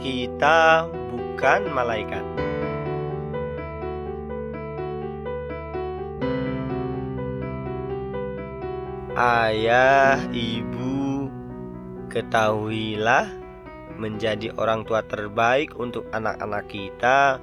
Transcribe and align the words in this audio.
kita 0.00 0.88
bukan 1.12 1.60
malaikat. 1.72 2.24
Ayah, 9.16 10.20
ibu, 10.28 11.32
ketahuilah 12.12 13.32
menjadi 13.96 14.52
orang 14.60 14.84
tua 14.84 15.00
terbaik 15.08 15.72
untuk 15.80 16.04
anak-anak 16.12 16.68
kita 16.68 17.40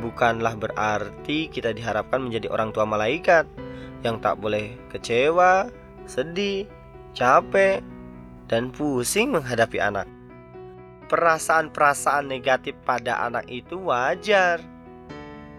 bukanlah 0.00 0.52
berarti 0.56 1.48
kita 1.48 1.72
diharapkan 1.72 2.20
menjadi 2.20 2.52
orang 2.52 2.70
tua 2.72 2.84
malaikat 2.84 3.48
yang 4.04 4.20
tak 4.20 4.36
boleh 4.38 4.76
kecewa, 4.92 5.72
sedih, 6.04 6.68
capek, 7.16 7.80
dan 8.46 8.70
pusing 8.70 9.32
menghadapi 9.32 9.80
anak. 9.80 10.06
Perasaan-perasaan 11.06 12.26
negatif 12.26 12.74
pada 12.82 13.22
anak 13.22 13.46
itu 13.46 13.78
wajar. 13.78 14.58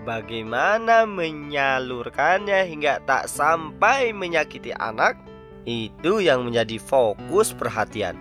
Bagaimana 0.03 1.07
menyalurkannya 1.07 2.67
hingga 2.67 3.03
tak 3.03 3.31
sampai 3.31 4.11
menyakiti 4.15 4.71
anak, 4.75 5.19
itu 5.67 6.23
yang 6.23 6.47
menjadi 6.47 6.79
fokus 6.79 7.51
perhatian. 7.51 8.15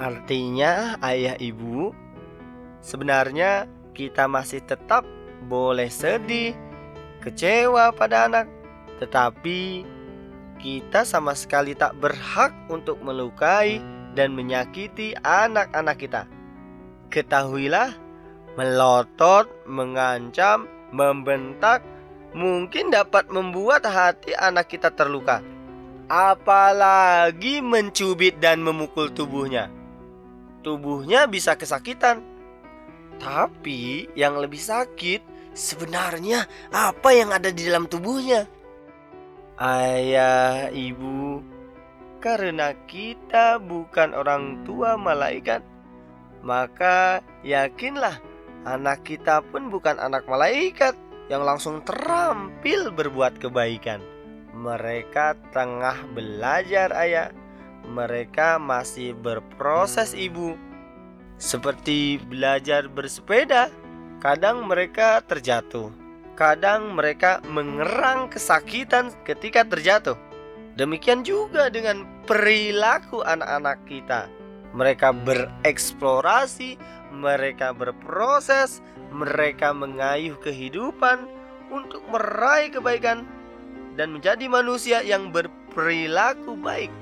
Artinya, 0.00 0.96
ayah 1.04 1.36
ibu, 1.36 1.92
sebenarnya 2.80 3.68
kita 3.92 4.24
masih 4.24 4.64
tetap 4.64 5.04
boleh 5.44 5.92
sedih, 5.92 6.56
kecewa 7.20 7.92
pada 7.92 8.28
anak, 8.28 8.48
tetapi 8.96 9.84
kita 10.56 11.04
sama 11.04 11.36
sekali 11.36 11.76
tak 11.76 11.96
berhak 12.00 12.52
untuk 12.72 12.96
melukai 13.04 13.80
dan 14.16 14.32
menyakiti 14.32 15.12
anak-anak 15.20 15.96
kita. 16.00 16.39
Ketahuilah, 17.10 17.90
melotot, 18.54 19.50
mengancam, 19.66 20.70
membentak 20.94 21.82
mungkin 22.30 22.94
dapat 22.94 23.26
membuat 23.34 23.82
hati 23.82 24.30
anak 24.38 24.70
kita 24.70 24.94
terluka. 24.94 25.42
Apalagi 26.06 27.62
mencubit 27.62 28.38
dan 28.38 28.62
memukul 28.62 29.10
tubuhnya. 29.10 29.70
Tubuhnya 30.62 31.26
bisa 31.26 31.54
kesakitan. 31.54 32.22
Tapi 33.18 34.10
yang 34.14 34.38
lebih 34.38 34.58
sakit 34.58 35.52
sebenarnya 35.54 36.46
apa 36.70 37.10
yang 37.14 37.34
ada 37.34 37.50
di 37.50 37.66
dalam 37.66 37.90
tubuhnya. 37.90 38.46
Ayah, 39.60 40.72
ibu, 40.72 41.44
karena 42.20 42.72
kita 42.88 43.60
bukan 43.60 44.16
orang 44.16 44.64
tua 44.64 44.96
malaikat, 44.96 45.60
maka 46.40 47.24
yakinlah 47.44 48.18
anak 48.68 49.04
kita 49.04 49.40
pun 49.48 49.68
bukan 49.72 49.96
anak 49.96 50.24
malaikat 50.28 50.96
yang 51.32 51.46
langsung 51.46 51.80
terampil 51.86 52.90
berbuat 52.92 53.38
kebaikan. 53.38 54.02
Mereka 54.50 55.38
tengah 55.54 55.96
belajar, 56.12 56.90
ayah. 56.98 57.30
Mereka 57.86 58.60
masih 58.60 59.16
berproses, 59.16 60.12
ibu. 60.12 60.58
Seperti 61.40 62.20
belajar 62.20 62.90
bersepeda, 62.90 63.72
kadang 64.20 64.68
mereka 64.68 65.24
terjatuh 65.24 65.88
Kadang 66.40 66.96
mereka 66.96 67.44
mengerang 67.44 68.32
kesakitan 68.32 69.12
ketika 69.28 69.60
terjatuh. 69.60 70.16
Demikian 70.72 71.20
juga 71.20 71.68
dengan 71.68 72.08
perilaku 72.24 73.20
anak-anak 73.20 73.84
kita. 73.84 74.24
Mereka 74.70 75.10
bereksplorasi, 75.26 76.78
mereka 77.10 77.74
berproses, 77.74 78.78
mereka 79.10 79.74
mengayuh 79.74 80.38
kehidupan 80.38 81.26
untuk 81.70 82.02
meraih 82.10 82.70
kebaikan 82.70 83.26
dan 83.98 84.14
menjadi 84.14 84.46
manusia 84.46 85.02
yang 85.02 85.34
berperilaku 85.34 86.54
baik. 86.58 86.92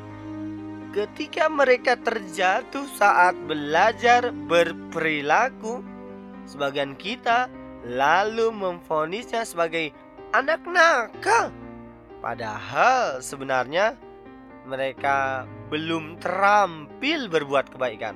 Ketika 0.97 1.53
mereka 1.53 2.01
terjatuh 2.01 2.89
saat 2.97 3.37
belajar 3.45 4.33
berperilaku, 4.33 5.85
sebagian 6.49 6.97
kita 6.97 7.53
lalu 7.85 8.49
memfonisnya 8.49 9.45
sebagai 9.45 9.93
anak 10.33 10.65
nakal. 10.65 11.53
Padahal 12.25 13.21
sebenarnya 13.21 13.95
mereka 14.69 15.49
belum 15.73 16.21
terampil 16.21 17.33
berbuat 17.33 17.73
kebaikan. 17.73 18.15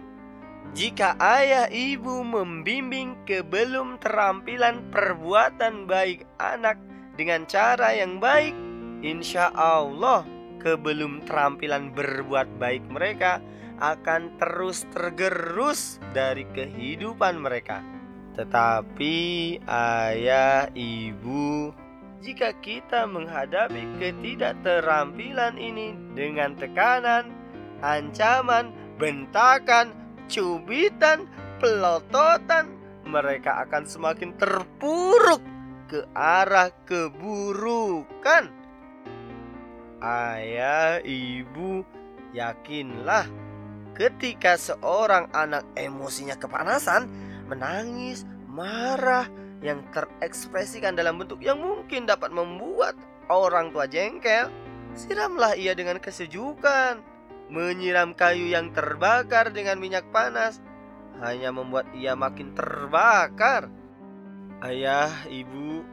Jika 0.73 1.19
ayah 1.19 1.67
ibu 1.69 2.23
membimbing 2.23 3.19
kebelum 3.27 3.99
terampilan 3.99 4.89
perbuatan 4.95 5.85
baik 5.91 6.25
anak 6.39 6.79
dengan 7.17 7.45
cara 7.45 7.93
yang 7.93 8.23
baik, 8.23 8.55
insya 9.03 9.53
Allah 9.53 10.25
kebelum 10.63 11.27
terampilan 11.27 11.91
berbuat 11.93 12.57
baik 12.57 12.87
mereka 12.89 13.43
akan 13.83 14.39
terus 14.39 14.87
tergerus 14.95 15.99
dari 16.15 16.47
kehidupan 16.55 17.43
mereka. 17.43 17.83
Tetapi 18.33 19.17
ayah, 19.69 20.71
ibu, 20.73 21.75
jika 22.23 22.55
kita 22.63 23.03
menghadapi 23.11 23.99
ketidakterampilan 23.99 25.59
ini 25.59 25.99
dengan 26.15 26.55
tekanan, 26.55 27.35
ancaman, 27.83 28.71
bentakan, 28.95 29.91
cubitan, 30.31 31.27
pelototan, 31.59 32.79
mereka 33.03 33.67
akan 33.67 33.83
semakin 33.91 34.39
terpuruk 34.39 35.43
ke 35.91 36.07
arah 36.15 36.71
keburukan. 36.87 38.55
Ayah, 39.99 41.03
ibu, 41.03 41.83
yakinlah 42.31 43.27
ketika 43.99 44.55
seorang 44.55 45.27
anak 45.35 45.67
emosinya 45.75 46.39
kepanasan, 46.39 47.11
menangis, 47.51 48.23
marah 48.47 49.27
yang 49.63 49.87
terekspresikan 49.95 50.99
dalam 50.99 51.17
bentuk 51.23 51.39
yang 51.39 51.63
mungkin 51.63 52.05
dapat 52.05 52.35
membuat 52.35 52.99
orang 53.31 53.71
tua 53.71 53.87
jengkel, 53.87 54.51
siramlah 54.99 55.55
ia 55.55 55.73
dengan 55.73 56.03
kesejukan. 56.03 57.15
Menyiram 57.53 58.17
kayu 58.17 58.49
yang 58.49 58.73
terbakar 58.73 59.53
dengan 59.53 59.77
minyak 59.77 60.09
panas 60.09 60.57
hanya 61.21 61.53
membuat 61.53 61.85
ia 61.93 62.17
makin 62.17 62.57
terbakar. 62.57 63.69
Ayah, 64.65 65.13
ibu, 65.29 65.85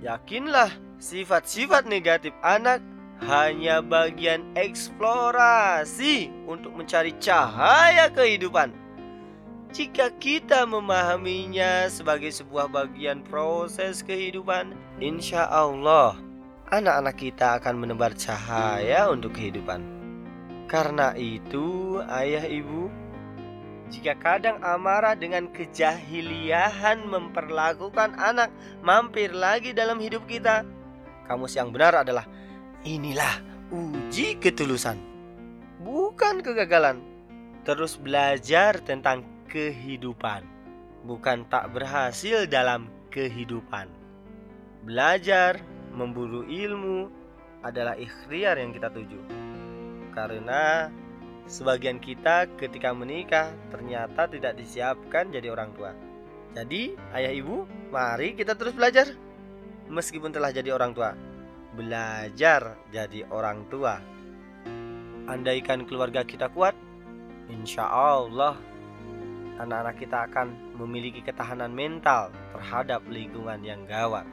yakinlah 0.00 0.72
sifat-sifat 0.96 1.84
negatif 1.84 2.32
anak 2.40 2.80
hanya 3.20 3.84
bagian 3.84 4.44
eksplorasi 4.56 6.32
untuk 6.48 6.72
mencari 6.72 7.12
cahaya 7.20 8.08
kehidupan 8.08 8.85
jika 9.76 10.08
kita 10.16 10.64
memahaminya 10.64 11.84
sebagai 11.92 12.32
sebuah 12.32 12.72
bagian 12.72 13.20
proses 13.20 14.00
kehidupan, 14.00 14.72
insya 15.04 15.44
Allah 15.52 16.16
anak-anak 16.72 17.20
kita 17.20 17.60
akan 17.60 17.84
menebar 17.84 18.16
cahaya 18.16 19.12
untuk 19.12 19.36
kehidupan. 19.36 19.84
Karena 20.64 21.12
itu, 21.12 22.00
ayah 22.08 22.48
ibu, 22.48 22.88
jika 23.92 24.16
kadang 24.16 24.64
amarah 24.64 25.12
dengan 25.12 25.44
kejahiliahan 25.52 27.04
memperlakukan 27.04 28.16
anak 28.16 28.48
mampir 28.80 29.28
lagi 29.28 29.76
dalam 29.76 30.00
hidup 30.00 30.24
kita, 30.24 30.64
kamus 31.28 31.52
yang 31.52 31.68
benar 31.68 32.00
adalah 32.00 32.24
inilah 32.80 33.44
uji 33.68 34.40
ketulusan, 34.40 34.96
bukan 35.84 36.40
kegagalan. 36.40 37.04
Terus 37.68 38.00
belajar 38.00 38.80
tentang 38.80 39.35
kehidupan, 39.56 40.44
bukan 41.08 41.48
tak 41.48 41.72
berhasil 41.72 42.44
dalam 42.44 42.92
kehidupan. 43.08 43.88
Belajar, 44.84 45.64
memburu 45.96 46.44
ilmu 46.44 47.08
adalah 47.64 47.96
ikhtiar 47.96 48.60
yang 48.60 48.76
kita 48.76 48.92
tuju. 48.92 49.16
Karena 50.12 50.92
sebagian 51.48 51.96
kita 52.04 52.52
ketika 52.60 52.92
menikah 52.92 53.48
ternyata 53.72 54.28
tidak 54.28 54.60
disiapkan 54.60 55.32
jadi 55.32 55.48
orang 55.48 55.72
tua. 55.72 55.96
Jadi, 56.52 56.92
ayah 57.16 57.32
ibu, 57.32 57.64
mari 57.88 58.36
kita 58.36 58.52
terus 58.60 58.76
belajar. 58.76 59.08
Meskipun 59.88 60.36
telah 60.36 60.52
jadi 60.52 60.76
orang 60.76 60.92
tua, 60.92 61.16
belajar 61.72 62.76
jadi 62.92 63.24
orang 63.32 63.64
tua. 63.72 64.04
Andaikan 65.32 65.88
keluarga 65.88 66.28
kita 66.28 66.52
kuat, 66.52 66.76
insya 67.48 67.88
Allah 67.88 68.75
anak-anak 69.56 69.96
kita 69.96 70.18
akan 70.28 70.76
memiliki 70.76 71.24
ketahanan 71.24 71.72
mental 71.72 72.28
terhadap 72.52 73.00
lingkungan 73.08 73.60
yang 73.64 73.84
gawat. 73.88 74.24